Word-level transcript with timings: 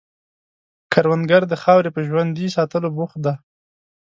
کروندګر 0.93 1.41
د 1.47 1.53
خاورې 1.63 1.89
په 1.95 2.01
ژوندي 2.07 2.47
ساتلو 2.57 2.87
بوخت 2.97 3.17
دی 3.25 3.33